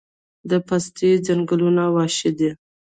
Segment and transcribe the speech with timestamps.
[0.49, 2.49] د پستې ځنګلونه وحشي دي؟